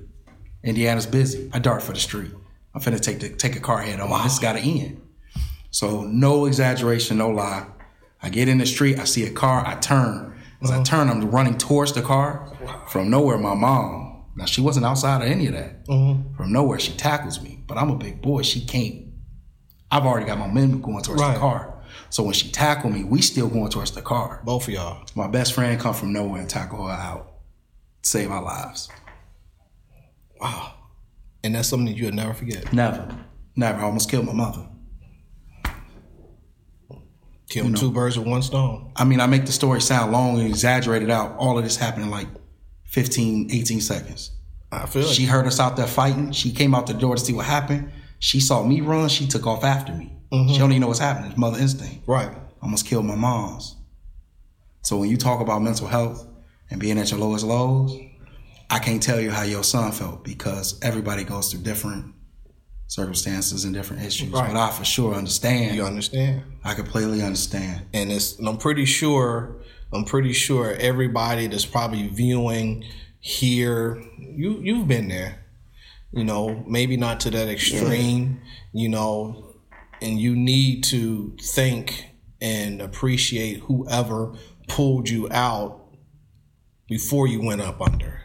[0.63, 1.50] Indiana's busy.
[1.54, 2.32] I dart for the street.
[2.74, 4.24] I'm finna take the take a car head on.
[4.24, 5.00] This got to end.
[5.73, 7.65] So no exaggeration, no lie.
[8.21, 8.99] I get in the street.
[8.99, 9.65] I see a car.
[9.65, 10.39] I turn.
[10.62, 10.79] As Uh-huh.
[10.79, 12.55] I turn, I'm running towards the car.
[12.89, 14.25] From nowhere, my mom.
[14.36, 15.86] Now she wasn't outside of any of that.
[15.88, 16.36] Mm-hmm.
[16.36, 17.63] From nowhere, she tackles me.
[17.67, 18.43] But I'm a big boy.
[18.43, 19.07] She can't.
[19.89, 21.33] I've already got my momentum going towards Right.
[21.33, 21.81] the car.
[22.12, 24.41] So when she tackled me, we still going towards the car.
[24.45, 25.05] Both of y'all.
[25.15, 27.33] My best friend come from nowhere and tackle her out,
[28.03, 28.89] save our lives.
[30.39, 30.73] Wow.
[31.43, 32.71] And that's something that you'll never forget.
[32.73, 33.07] Never,
[33.55, 33.79] never.
[33.79, 34.67] I almost killed my mother.
[37.49, 38.91] Killing two birds with one stone.
[38.95, 41.36] I mean, I make the story sound long and exaggerated out.
[41.38, 42.27] All of this happened in like
[42.86, 44.32] 15, 18 seconds.
[44.71, 45.29] I feel She it.
[45.29, 46.32] heard us out there fighting.
[46.32, 47.91] She came out the door to see what happened.
[48.19, 49.10] She saw me run.
[49.10, 50.15] She took off after me.
[50.32, 50.51] Mm-hmm.
[50.53, 51.32] She don't even know what's happening.
[51.32, 52.08] It's mother instinct.
[52.08, 52.36] Right.
[52.62, 53.75] Almost killed my mom's.
[54.82, 56.25] So when you talk about mental health
[56.71, 57.95] and being at your lowest lows,
[58.69, 62.15] I can't tell you how your son felt because everybody goes through different
[62.93, 64.29] circumstances and different issues.
[64.29, 64.47] Right.
[64.47, 65.75] But I for sure understand.
[65.75, 66.43] You understand?
[66.63, 67.88] I completely understand.
[67.91, 69.56] and it's and I'm pretty sure
[69.91, 72.86] I'm pretty sure everybody that's probably viewing
[73.19, 75.43] here you you've been there
[76.12, 78.41] you know maybe not to that extreme
[78.73, 79.56] you know
[80.01, 82.10] and you need to think
[82.41, 84.36] and appreciate whoever
[84.67, 85.79] pulled you out
[86.88, 88.21] before you went up under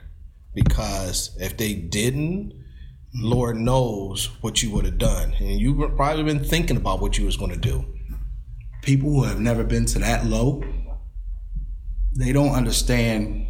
[0.55, 2.53] because if they didn't
[3.15, 7.17] lord knows what you would have done and you have probably been thinking about what
[7.19, 7.85] you was going to do
[8.83, 10.63] people who have never been to that low,
[12.17, 13.47] they don't understand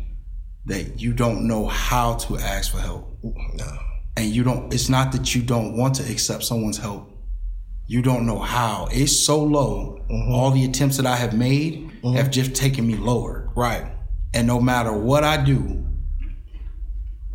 [0.67, 3.17] that you don't know how to ask for help.
[3.23, 3.79] no
[4.17, 7.11] And you don't, it's not that you don't want to accept someone's help.
[7.87, 8.89] You don't know how.
[8.91, 10.05] It's so low.
[10.11, 10.33] Mm-hmm.
[10.33, 12.17] All the attempts that I have made mm-hmm.
[12.17, 13.51] have just taken me lower.
[13.55, 13.87] right
[14.35, 15.87] And no matter what I do,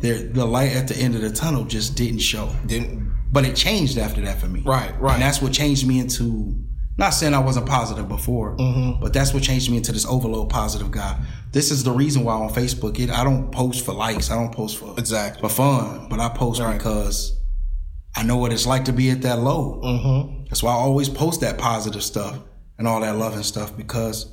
[0.04, 2.50] there, the light at the end of the tunnel just didn't show.
[2.66, 4.60] didn't But it changed after that for me.
[4.60, 5.14] Right, right.
[5.14, 6.54] And that's what changed me into
[6.96, 9.00] not saying I wasn't positive before, Mm-hmm.
[9.00, 11.18] but that's what changed me into this overload positive guy.
[11.50, 14.30] This is the reason why on Facebook it I don't post for likes.
[14.30, 15.40] I don't post for Exactly.
[15.40, 16.76] for fun, but I post Right.
[16.76, 17.40] because
[18.14, 19.80] I know what it's like to be at that low.
[19.82, 20.44] Mm-hmm.
[20.44, 22.38] That's why I always post that positive stuff
[22.78, 24.26] and all that loving stuff because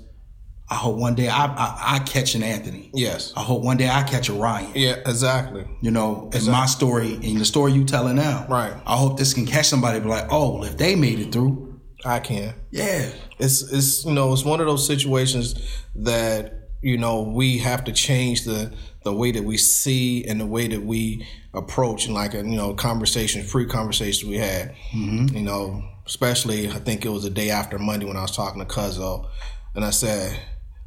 [0.72, 2.90] I hope one day I I, I catch an Anthony.
[2.94, 3.34] Yes.
[3.36, 4.72] I hope one day I catch a Ryan.
[4.74, 5.68] Yeah, exactly.
[5.82, 8.48] You know, in my story, in the story you telling now.
[8.50, 8.74] Right.
[8.86, 11.82] I hope this can catch somebody be like, oh, well, if they made it through,
[12.06, 12.54] I can.
[12.72, 13.10] yeah.
[13.38, 15.56] It's it's you know, it's one of those situations
[15.96, 20.46] that, you know, we have to change the the way that we see and the
[20.46, 24.74] way that we approach and like a you know, conversation, free conversations we had.
[24.94, 25.36] Mm-hmm.
[25.36, 28.66] You know, especially I think it was the day after Monday when I was talking
[28.66, 29.28] to Cuzzo
[29.76, 30.40] and I said,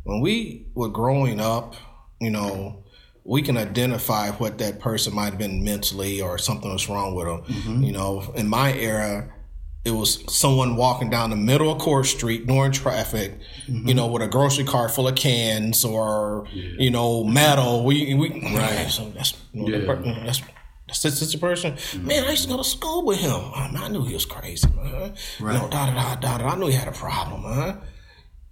[0.05, 1.75] when we were growing up,
[2.21, 2.85] you know,
[3.25, 7.27] we can identify what that person might have been mentally or something was wrong with
[7.27, 7.43] them.
[7.43, 7.83] Mm-hmm.
[7.83, 9.33] You know, in my era,
[9.85, 13.89] it was someone walking down the middle of Court Street during traffic, mm-hmm.
[13.89, 17.85] you know, with a grocery cart full of cans or you know metal.
[17.85, 18.89] We we right.
[18.91, 19.87] So that's you know, Yeah.
[19.87, 20.43] per- that's.
[20.87, 21.73] That's a person.
[21.73, 22.05] Mm.
[22.05, 23.33] Man, I used to go to school with him.
[23.33, 25.15] I, I knew he was crazy, man.
[25.41, 26.49] You know, da da da da da.
[26.51, 27.79] I knew he had a problem, man.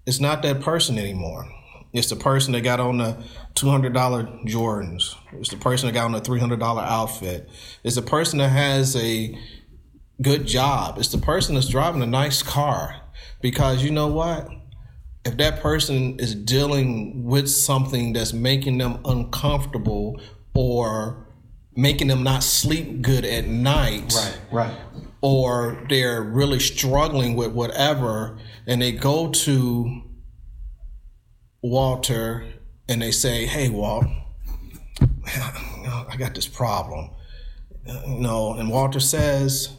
[0.07, 1.47] It's not that person anymore.
[1.93, 3.23] It's the person that got on the
[3.55, 5.15] two hundred dollar Jordans.
[5.33, 7.49] It's the person that got on the three hundred dollar outfit.
[7.85, 9.39] It's the person that has a
[10.21, 10.99] good job.
[10.99, 13.01] It's the person that's driving a nice car.
[13.41, 14.49] Because you know what?
[15.25, 20.21] If that person is dealing with something that's making them uncomfortable
[20.55, 21.27] or
[21.75, 24.39] making them not sleep good at night, Right.
[24.51, 24.79] Right.
[25.21, 30.03] Or they're really struggling with whatever, and they go to
[31.63, 32.45] Walter
[32.89, 34.05] and they say, "Hey, Walt,
[35.27, 37.11] I got this problem,"
[37.87, 39.71] you know, and Walter says,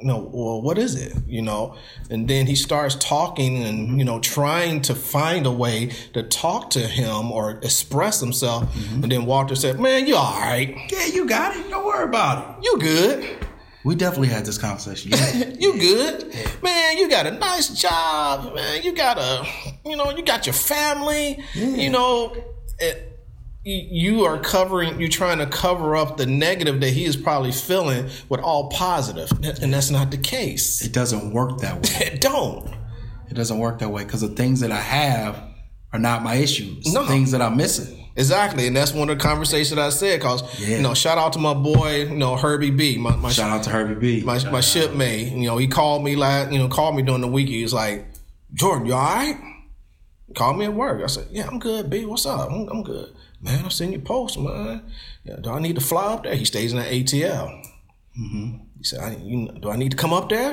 [0.00, 1.76] "You know, well, what is it?" You know,
[2.10, 3.98] and then he starts talking and mm-hmm.
[3.98, 9.02] you know trying to find a way to talk to him or express himself, mm-hmm.
[9.02, 10.76] and then Walter said, "Man, you all right?
[10.90, 11.68] Yeah, you got it.
[11.70, 12.64] Don't worry about it.
[12.64, 13.46] You good?"
[13.82, 15.12] We definitely had this conversation.
[15.12, 15.44] Yeah.
[15.60, 16.96] You good, man?
[16.96, 18.82] You got a nice job, man.
[18.82, 19.46] You got a,
[19.84, 21.44] you know, you got your family.
[21.54, 22.34] You know,
[22.78, 23.19] it,
[23.64, 24.98] you are covering.
[25.00, 29.30] You're trying to cover up the negative that he is probably feeling with all positive,
[29.62, 30.82] and that's not the case.
[30.82, 32.06] it doesn't work that way.
[32.06, 32.68] It don't.
[33.30, 35.40] It doesn't work that way because the things that I have
[35.92, 36.92] are not my issues.
[36.92, 37.06] No.
[37.06, 37.96] Things that I'm missing.
[38.16, 40.20] Exactly, and that's one of the conversations I said.
[40.20, 40.76] Cause Yeah.
[40.78, 43.62] you know, shout out to my boy, you know, Herbie B, my my, Shout out
[43.64, 44.24] to Herbie B.
[44.24, 45.32] my, my shipmate.
[45.32, 47.48] You know, he called me like you know, called me during the week.
[47.48, 48.06] He was like,
[48.52, 49.36] Jordan, you all right?
[50.34, 51.02] Called me at work.
[51.02, 52.04] I said, Yeah, I'm good, B.
[52.04, 52.50] What's up?
[52.50, 53.14] I'm, I'm good.
[53.40, 54.82] Man, I've seen your post, man.
[55.40, 56.34] Do I need to fly up there?
[56.34, 57.64] He stays in that ATL.
[58.18, 58.56] Mm-hmm.
[58.78, 60.52] He said, I, you, Do I need to come up there?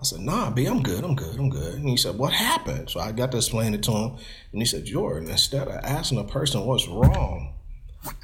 [0.00, 1.04] I said, Nah, B, I'm good.
[1.04, 1.38] I'm good.
[1.38, 1.74] I'm good.
[1.74, 2.90] And he said, What happened?
[2.90, 4.16] So I got to explain it to him.
[4.52, 7.54] And he said, Jordan, instead of asking a person what's wrong,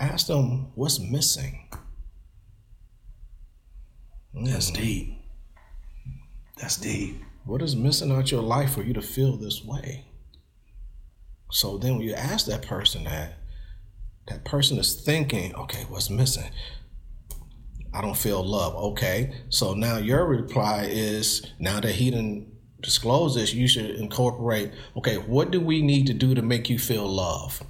[0.01, 1.69] ask them what's missing.
[4.35, 4.83] That's mm-hmm.
[4.83, 5.19] deep.
[6.57, 7.23] That's deep.
[7.45, 10.07] what is missing out your life for you to feel this way?
[11.51, 13.35] So then when you ask that person that,
[14.29, 16.51] that person is thinking, okay, what's missing?
[17.93, 18.75] I don't feel love.
[18.93, 19.35] Okay.
[19.51, 22.49] So now your reply is now that he didn't
[22.81, 26.79] disclose this, you should incorporate, okay, what do we need to do to make you
[26.79, 27.63] feel love?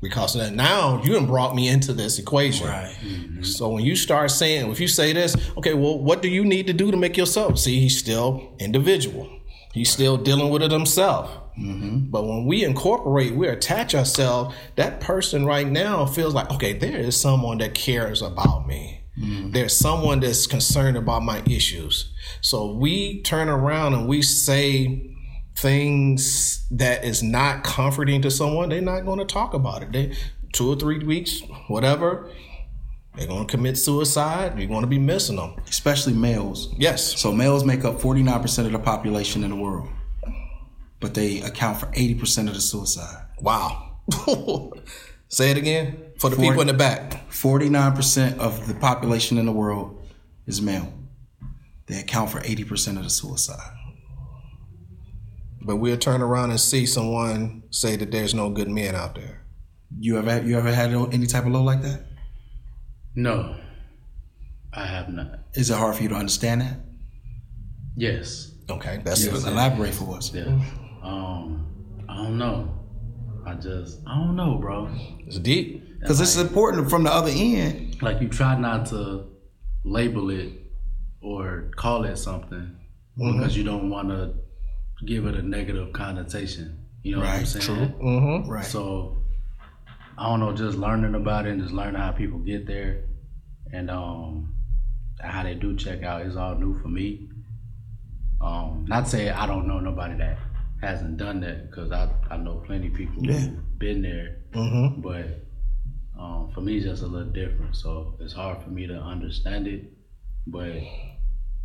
[0.00, 2.68] Because now you done brought me into this equation.
[2.68, 2.96] Right.
[3.02, 3.42] Mm-hmm.
[3.42, 6.68] So when you start saying, if you say this, okay, well, what do you need
[6.68, 7.58] to do to make yourself?
[7.58, 9.28] See, he's still individual.
[9.72, 11.30] He's still dealing with it himself.
[11.58, 12.10] Mm-hmm.
[12.10, 16.98] But when we incorporate, we attach ourselves, that person right now feels like, okay, there
[16.98, 19.02] is someone that cares about me.
[19.18, 19.50] Mm-hmm.
[19.50, 22.12] There's someone that's concerned about my issues.
[22.40, 25.14] So we turn around and we say
[25.56, 29.92] things that is not comforting to someone, they're not going to talk about it.
[29.92, 30.16] They
[30.52, 32.30] two or three weeks, whatever,
[33.16, 34.58] they're going to commit suicide.
[34.58, 35.56] You're going to be missing them.
[35.68, 36.72] Especially males.
[36.78, 37.20] Yes.
[37.20, 39.88] So males make up 49% of the population in the world,
[41.00, 43.26] but they account for 80% of the suicide.
[43.40, 44.00] Wow.
[45.28, 47.28] Say it again for the Forty- people in the back.
[47.30, 50.00] 49% of the population in the world
[50.46, 50.92] is male.
[51.86, 53.74] They account for 80% of the suicide.
[55.62, 59.44] But we'll turn around and see someone say that there's no good men out there.
[59.98, 62.04] You ever you ever had any type of low like that?
[63.14, 63.56] No,
[64.72, 65.40] I have not.
[65.54, 66.76] Is it hard for you to understand that?
[67.96, 68.52] Yes.
[68.70, 69.44] Okay, that's Yeah, it.
[69.46, 70.32] elaborate for us.
[70.32, 70.58] Yeah.
[71.08, 71.66] Um,
[72.08, 72.74] I don't know.
[73.46, 74.90] I just, I don't know, bro.
[75.26, 75.98] It's deep.
[76.00, 78.00] Because it's important from the other end.
[78.02, 79.24] Like you try not to
[79.84, 80.52] label it
[81.22, 82.76] or call it something
[83.16, 84.34] because you don't want to
[85.06, 86.84] give it a negative connotation.
[87.02, 87.94] You know what I'm Right, saying?
[88.00, 88.50] Mm-hmm.
[88.50, 88.64] Right.
[88.64, 89.18] So
[90.18, 93.04] I don't know, just learning about it and just learning how people get there
[93.72, 94.54] and um
[95.20, 97.28] how they do check out is all new for me.
[98.40, 100.38] Um, not to say I don't know nobody that
[100.80, 103.38] hasn't done that because I, I know plenty of people Yeah.
[103.38, 105.00] who've been there, Mm-hmm.
[105.00, 105.26] but
[106.18, 107.76] um, for me it's just a little different.
[107.76, 109.92] So it's hard for me to understand it,
[110.46, 110.72] but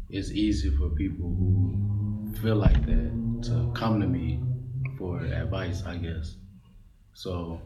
[0.10, 4.40] it's easy for people who feel like that to come to me
[4.98, 6.36] for advice, I guess.
[7.14, 7.62] So,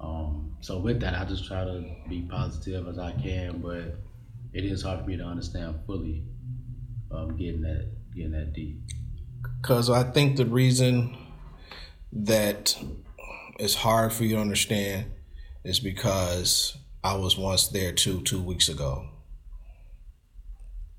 [0.00, 3.96] um, so with that, I just try to be positive as I can, but
[4.52, 6.24] it is hard for me to understand fully
[7.10, 8.80] um, getting that getting that deep.
[9.60, 11.16] Because I think the reason
[12.12, 12.76] that
[13.58, 15.10] it's hard for you to understand
[15.64, 19.08] is because I was once there too, two weeks ago.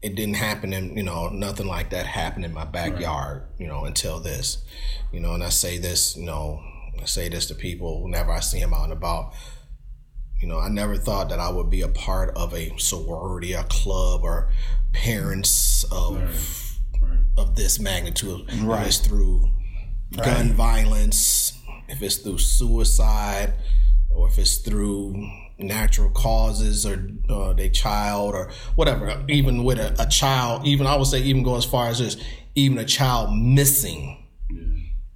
[0.01, 3.83] It didn't happen in, you know, nothing like that happened in my backyard, you know,
[3.83, 4.63] until this.
[5.11, 6.61] You know, and I say this, you know,
[7.01, 9.33] I say this to people whenever I see them out and about.
[10.41, 13.63] You know, I never thought that I would be a part of a sorority, a
[13.63, 14.51] club, or
[14.93, 16.68] parents of Right.
[17.39, 18.51] Of this magnitude.
[18.61, 18.81] Right.
[18.81, 19.49] If it's through
[20.15, 23.53] gun violence, if it's through suicide,
[24.09, 29.23] or if it's through natural causes or uh, they child or whatever.
[29.27, 32.17] Even with a, a child, even I would say even go as far as this,
[32.55, 34.25] even a child missing.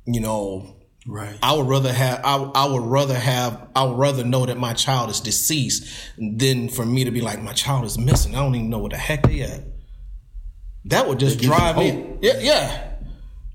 [0.05, 1.37] You know, Right.
[1.43, 4.73] I would rather have I, I would rather have I would rather know that my
[4.73, 5.85] child is deceased
[6.17, 8.35] than for me to be like my child is missing.
[8.35, 9.63] I don't even know what the heck they at.
[10.85, 12.17] That would just drive me.
[12.21, 12.93] Yeah, yeah.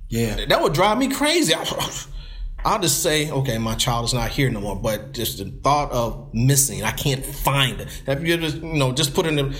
[0.08, 0.46] Yeah.
[0.46, 1.54] That would drive me crazy.
[2.64, 4.76] I'll just say, okay, my child is not here no more.
[4.76, 8.02] But just the thought of missing, I can't find it.
[8.06, 9.56] Have you just you know just put in the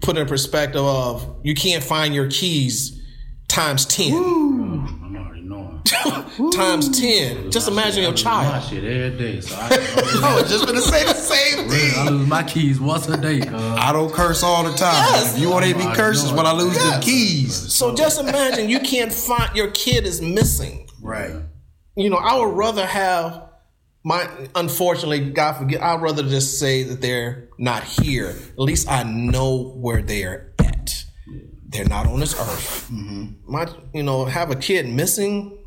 [0.00, 3.00] put in perspective of you can't find your keys
[3.48, 4.12] times ten.
[4.12, 4.99] Knowing.
[6.52, 7.50] times ten.
[7.50, 8.46] Just imagine your child.
[8.46, 8.70] My child.
[8.70, 9.68] shit every day, so I,
[10.24, 11.92] I was just gonna say the same thing.
[11.96, 13.40] I lose my keys once a day.
[13.40, 14.94] Cause I don't curse all the time.
[15.12, 15.34] Yes.
[15.34, 17.54] If you want to be curses when I lose the keys.
[17.54, 20.88] So just imagine you can't find your kid is missing.
[21.02, 21.34] Right.
[21.96, 23.50] You know, I would rather have
[24.02, 28.28] my unfortunately, God forget, I'd rather just say that they're not here.
[28.28, 31.04] At least I know where they're at.
[31.68, 32.88] They're not on this earth.
[32.90, 33.52] Mm-hmm.
[33.52, 35.58] My you know, have a kid missing.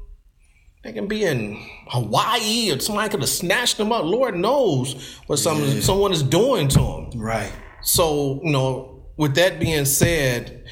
[0.84, 4.04] They can be in Hawaii or somebody could have snatched them up.
[4.04, 7.10] Lord knows what some someone is doing to them.
[7.16, 7.52] Right.
[7.82, 10.66] So, you know, with that being said,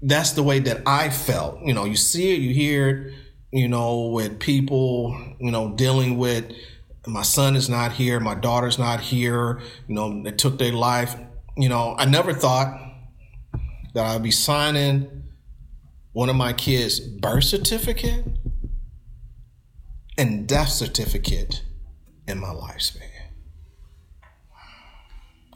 [0.00, 1.60] that's the way that I felt.
[1.62, 3.14] You know, you see it, you hear it,
[3.50, 6.50] you know, with people, you know, dealing with
[7.06, 11.14] my son is not here, my daughter's not here, you know, they took their life.
[11.56, 12.78] You know, I never thought
[13.94, 15.24] that I'd be signing
[16.12, 18.24] one of my kids' birth certificate
[20.18, 21.62] and death certificate
[22.26, 23.02] in my lifespan.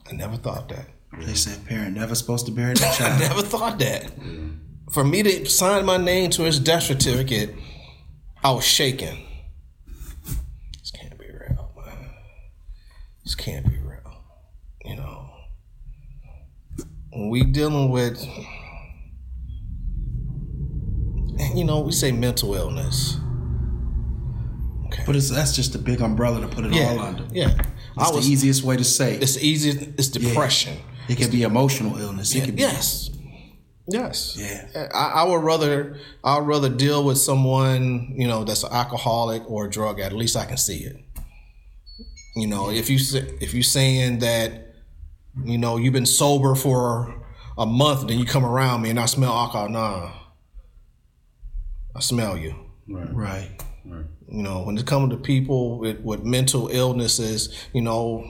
[0.09, 0.87] I never thought that.
[1.19, 4.11] They said parent never supposed to bury their I never thought that.
[4.91, 7.55] for me to sign my name to his death certificate,
[8.43, 9.27] I was shaking.
[10.79, 12.11] This can't be real, man.
[13.25, 14.23] This can't be real.
[14.85, 15.31] You know,
[17.11, 18.23] when we dealing with,
[21.39, 23.19] and you know, we say mental illness.
[24.93, 25.03] Okay.
[25.07, 27.25] But it's, that's just a big umbrella to put it all under.
[27.33, 27.49] yeah.
[27.97, 28.27] It's I was.
[28.27, 29.17] the easiest way to say.
[29.17, 29.81] It's the easiest.
[29.99, 30.79] It's depression.
[31.09, 32.35] It can be emotional illness.
[32.35, 33.11] It can be Yes.
[33.89, 34.37] Yes.
[34.39, 34.89] Yeah.
[34.95, 39.43] I, I would rather I would rather deal with someone you know that's an alcoholic
[39.51, 40.13] or a drug addict.
[40.13, 40.97] At least I can see it.
[42.37, 44.75] You know, if you say- if you're saying that,
[45.45, 47.15] you know, you've been sober for
[47.59, 49.69] a month, then you come around me and I smell alcohol.
[49.69, 50.13] Nah,
[51.95, 52.55] I smell you.
[52.89, 53.15] Right.
[53.15, 53.65] right.
[54.33, 54.37] Right.
[54.37, 58.29] You know, when it comes to people with, with mental illnesses, you know,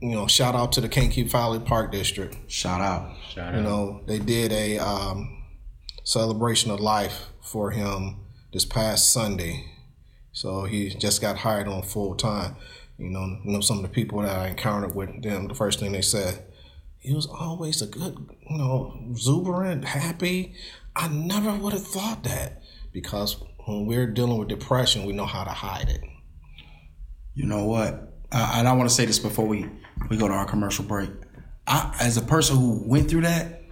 [0.00, 2.36] you know, shout out to the Kankakee Valley Park District.
[2.48, 3.16] Shout out.
[3.30, 3.64] Shout You out.
[3.64, 5.42] know, they did a um,
[6.04, 8.16] celebration of life for him
[8.52, 9.64] this past Sunday.
[10.32, 12.56] So he just got hired on full time.
[12.98, 15.48] You know, you know some of the people that I encountered with them.
[15.48, 16.44] The first thing they said,
[16.98, 18.16] he was always a good,
[18.50, 20.54] you know, exuberant, happy.
[20.94, 25.44] I never would have thought that because when we're dealing with depression, we know how
[25.44, 26.00] to hide it.
[27.34, 28.14] You know what?
[28.32, 29.68] Uh, and I want to say this before we
[30.08, 31.10] we go to our commercial break.
[31.66, 33.62] I, as a person who went through that,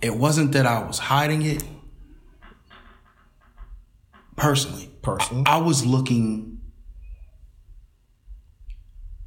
[0.00, 1.62] it wasn't that I was hiding it.
[4.36, 5.44] Personally, Personally.
[5.46, 6.60] I was looking.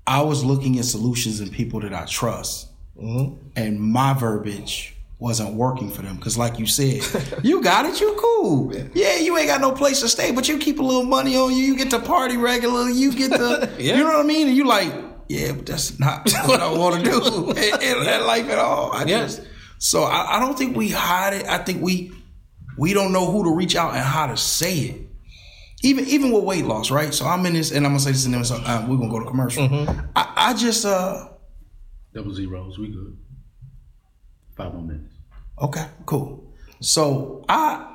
[0.07, 5.89] I was looking at solutions in people that I trust, and my verbiage wasn't working
[5.89, 6.15] for them.
[6.17, 7.01] Because, like you said,
[7.43, 8.73] you got it, you cool.
[8.93, 11.51] Yeah, you ain't got no place to stay, but you keep a little money on
[11.51, 11.57] you.
[11.57, 12.93] You get to party regularly.
[12.93, 13.95] You get to, Yeah.
[13.97, 14.47] you know what I mean?
[14.49, 14.93] And you like,
[15.29, 18.91] yeah, but that's not what I want to do in, that life at all.
[18.93, 19.21] I Yeah.
[19.23, 19.41] just,
[19.77, 21.45] so I, I don't think we hide it.
[21.47, 22.11] I think we
[22.77, 25.01] we don't know who to reach out and how to say it.
[25.83, 27.13] Even even with weight loss, right?
[27.13, 29.09] So I'm in this, and I'm gonna say this, and then so, uh, we're gonna
[29.09, 29.67] go to commercial.
[30.15, 31.29] I, I just uh
[32.13, 32.77] Double zeros.
[32.79, 33.17] We good.
[34.55, 35.13] Five more minutes.
[35.61, 36.53] okay, cool.
[36.79, 37.93] So I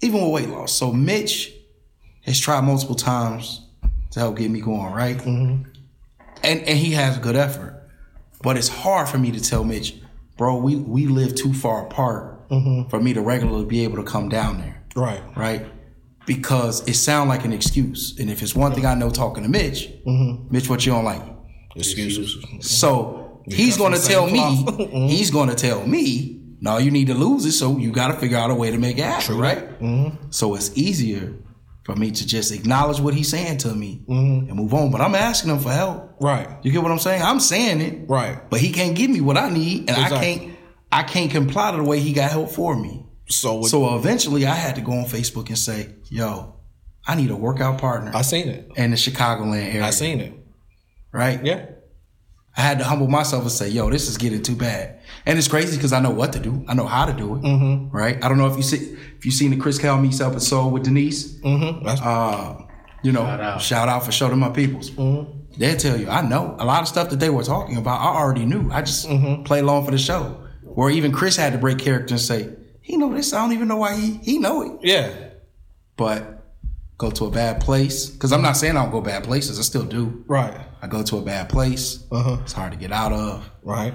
[0.00, 0.72] even with weight loss.
[0.72, 1.52] So Mitch
[2.22, 3.66] has tried multiple times
[4.12, 5.16] to help get me going, right?
[5.16, 5.70] Mm-hmm.
[6.42, 7.88] And and he has a good effort,
[8.42, 9.94] but it's hard for me to tell Mitch,
[10.36, 10.56] bro.
[10.56, 12.88] We we live too far apart mm-hmm.
[12.88, 14.82] for me to regularly be able to come down there.
[14.94, 15.22] Right.
[15.36, 15.66] right?
[16.26, 18.18] Because it sounds like an excuse.
[18.18, 20.52] And if it's one thing I know talking to Mitch, mm-hmm.
[20.52, 21.22] Mitch, what you don't like?
[21.76, 22.36] Excuses.
[22.60, 24.78] So he's going to tell same me, cloth.
[24.78, 25.06] Mm-hmm.
[25.08, 27.52] he's going to tell me, no, you need to lose it.
[27.52, 29.80] So you got to figure out a way to make it happen, right?
[29.80, 30.30] Mm-hmm.
[30.30, 31.34] So it's easier
[31.84, 34.48] for me to just acknowledge what he's saying to me mm-hmm.
[34.48, 34.90] and move on.
[34.90, 36.16] But I'm asking him for help.
[36.20, 36.48] Right.
[36.62, 37.22] You get what I'm saying?
[37.22, 38.38] I'm saying it, Right.
[38.50, 40.54] but he can't give me what I need, and I can't.
[40.90, 43.04] I can't comply to the way he got help for me.
[43.28, 46.54] So, So eventually, I had to go on Facebook and say, "Yo,
[47.06, 48.70] I need a workout partner I seen it.
[48.74, 50.32] in the Chicagoland area." I seen it.
[51.12, 51.44] right?
[51.44, 51.66] Yeah.
[52.58, 55.48] I had to humble myself and say, "Yo, this is getting too bad." And it's
[55.48, 56.64] crazy because I know what to do.
[56.68, 57.42] I know how to do it.
[57.42, 57.96] Mm-hmm.
[57.96, 58.22] Right?
[58.22, 60.82] I don't know if you see if you seen the Chris Cal meets episode with
[60.84, 61.34] Denise.
[61.40, 61.86] Mm-hmm.
[61.86, 62.64] Uh,
[63.02, 63.62] you know, Shout out.
[63.62, 64.90] shout out for show to my peoples.
[65.56, 68.00] They'll tell you, I know a lot of stuff that they were talking about.
[68.00, 68.70] I already knew.
[68.72, 69.06] I just
[69.44, 70.44] played along for the show.
[70.66, 72.48] Or even Chris had to break character and say,
[72.80, 73.32] "He know this.
[73.32, 75.10] I don't even know why he he know it." yeah.
[75.96, 76.44] but
[76.96, 78.06] go to a bad place.
[78.10, 79.58] Because I'm not saying I don't go bad places.
[79.58, 80.24] I still do.
[80.26, 80.54] Right.
[80.82, 82.04] I go to a bad place.
[82.10, 82.38] Uh-huh.
[82.42, 83.94] It's hard to get out of, Right.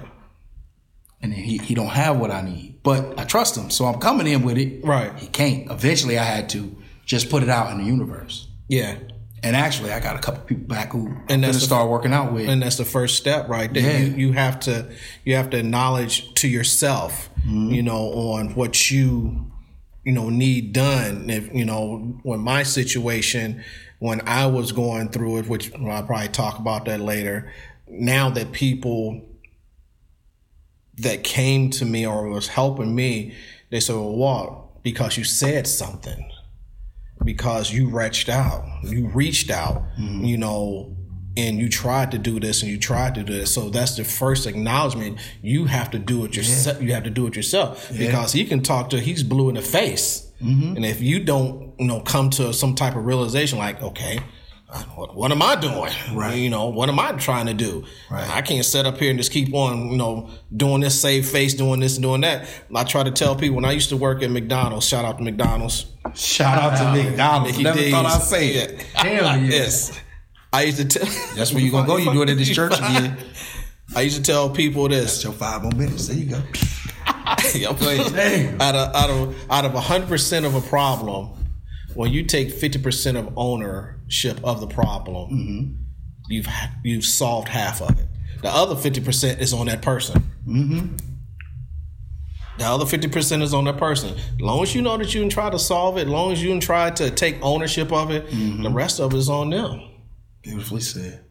[1.22, 2.80] and then he, he don't have what I need.
[2.82, 4.84] But I trust him, so I'm coming in with it.
[4.84, 5.16] Right.
[5.18, 5.70] He can't.
[5.70, 8.48] Eventually, I had to just put it out in the universe.
[8.68, 8.96] Yeah.
[9.42, 12.32] And actually, I got a couple people back who And that's the- start working out
[12.32, 12.48] with.
[12.48, 14.06] and that's the first step right there Yeah.
[14.06, 14.90] you, you have to
[15.24, 19.50] you have to acknowledge to yourself you know on what you
[20.02, 23.62] you know need done if you know when my situation
[23.98, 27.52] when i was going through it which i'll probably talk about that later
[27.88, 29.22] now that people
[30.96, 33.34] that came to me or was helping me
[33.70, 36.30] they said well what because you said something
[37.24, 40.24] because you reached out, you reached out, mm-hmm.
[40.24, 40.96] you know,
[41.36, 43.52] and you tried to do this and you tried to do this.
[43.52, 45.18] So that's the first acknowledgement.
[45.42, 46.80] You have to do it yourself.
[46.80, 49.00] You have to do it yourself because he can talk to.
[49.00, 50.76] He's blue in the face, Mm-hmm.
[50.76, 54.20] and if you don't, you know, come to some type of realization, like, okay.
[54.68, 55.92] Uh, what, what am I doing?
[56.14, 56.34] Right.
[56.36, 57.84] You know, what am I trying to do?
[58.10, 58.28] Right.
[58.28, 61.54] I can't sit up here and just keep on, you know, doing this, save face,
[61.54, 62.48] doing this and doing that.
[62.74, 65.22] I try to tell people when I used to work at McDonald's, shout out to
[65.22, 65.86] McDonald's.
[66.14, 67.58] Shout out to McDonald's.
[67.58, 67.92] Never D's.
[67.92, 68.82] thought I'd say it.
[68.94, 69.36] Hell yeah.
[69.48, 70.00] Yes.
[70.52, 71.06] I used to tell.
[71.36, 71.96] That's where you gonna go.
[71.96, 73.16] You do it at this church again.
[73.96, 75.12] I used to tell people this.
[75.12, 76.08] That's your five more minutes.
[76.08, 76.42] There you go.
[77.54, 78.12] Yeah, please.
[78.60, 81.30] Out of out of out of hundred percent of a problem,
[81.94, 85.82] when you take fifty percent of ownership of the problem, mm-hmm.
[86.28, 86.48] you've
[86.82, 88.06] you've solved half of it.
[88.42, 90.22] The other fifty percent is on that person.
[90.46, 90.96] Mm-hmm.
[92.58, 94.14] The other fifty percent is on that person.
[94.16, 96.42] As long as you know that you can try to solve it, as long as
[96.42, 98.62] you can try to take ownership of it, mm-hmm.
[98.62, 99.80] the rest of it is on them.
[100.42, 101.24] Beautifully said.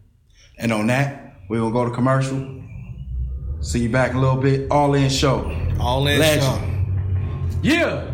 [0.57, 2.61] And on that, we're gonna go to commercial.
[3.61, 4.69] See you back in a little bit.
[4.71, 5.62] All in show.
[5.79, 6.43] All in Legend.
[6.43, 6.59] show.
[7.61, 8.12] Yeah.